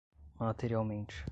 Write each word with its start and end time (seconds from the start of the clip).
materialmente 0.39 1.23